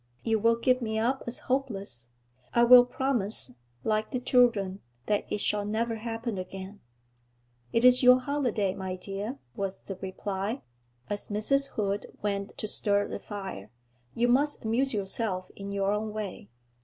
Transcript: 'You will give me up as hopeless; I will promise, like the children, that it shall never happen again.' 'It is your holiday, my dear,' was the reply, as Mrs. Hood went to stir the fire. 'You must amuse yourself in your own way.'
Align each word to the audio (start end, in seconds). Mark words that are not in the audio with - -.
'You 0.23 0.39
will 0.39 0.55
give 0.55 0.81
me 0.81 0.97
up 0.97 1.21
as 1.27 1.41
hopeless; 1.41 2.07
I 2.55 2.63
will 2.63 2.85
promise, 2.85 3.53
like 3.83 4.09
the 4.09 4.19
children, 4.19 4.79
that 5.05 5.25
it 5.29 5.41
shall 5.41 5.63
never 5.63 5.97
happen 5.97 6.39
again.' 6.39 6.79
'It 7.71 7.85
is 7.85 8.01
your 8.01 8.17
holiday, 8.19 8.73
my 8.73 8.95
dear,' 8.95 9.37
was 9.55 9.77
the 9.81 9.97
reply, 9.97 10.63
as 11.07 11.27
Mrs. 11.27 11.73
Hood 11.73 12.07
went 12.19 12.57
to 12.57 12.67
stir 12.67 13.07
the 13.09 13.19
fire. 13.19 13.69
'You 14.15 14.27
must 14.27 14.65
amuse 14.65 14.91
yourself 14.91 15.51
in 15.55 15.71
your 15.71 15.91
own 15.91 16.11
way.' 16.11 16.49